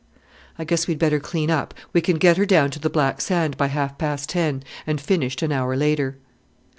[0.57, 3.55] "I guess we'd better clean up; we can get her down to the black sand
[3.55, 6.17] by half past ten and finished an hour later."